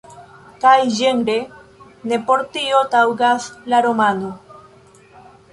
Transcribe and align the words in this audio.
Kaj 0.61 0.71
ĝenre 0.99 1.35
ne 2.13 2.19
por 2.31 2.43
tio 2.57 2.81
taŭgas 2.97 3.47
la 3.75 3.83
romano. 3.89 4.33